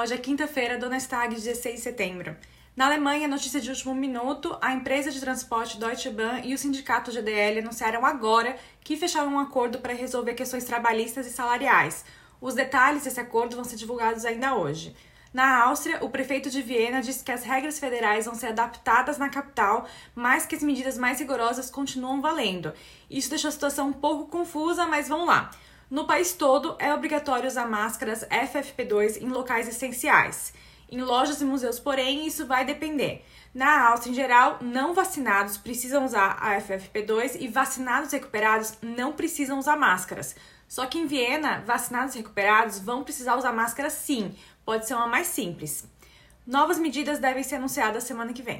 [0.00, 2.34] hoje é quinta-feira, Donnerstag, 16 de setembro.
[2.74, 7.12] Na Alemanha, notícia de último minuto, a empresa de transporte Deutsche Bahn e o sindicato
[7.12, 12.02] GDL anunciaram agora que fecharam um acordo para resolver questões trabalhistas e salariais.
[12.40, 14.96] Os detalhes desse acordo vão ser divulgados ainda hoje.
[15.34, 19.28] Na Áustria, o prefeito de Viena disse que as regras federais vão ser adaptadas na
[19.28, 22.72] capital, mas que as medidas mais rigorosas continuam valendo.
[23.10, 25.50] Isso deixou a situação um pouco confusa, mas vamos lá.
[25.90, 30.52] No país todo, é obrigatório usar máscaras FFP2 em locais essenciais.
[30.88, 33.24] Em lojas e museus, porém, isso vai depender.
[33.52, 39.58] Na Áustria, em geral, não vacinados precisam usar a FFP2 e vacinados recuperados não precisam
[39.58, 40.36] usar máscaras.
[40.68, 45.26] Só que em Viena, vacinados recuperados vão precisar usar máscara sim, pode ser uma mais
[45.26, 45.84] simples.
[46.46, 48.58] Novas medidas devem ser anunciadas semana que vem.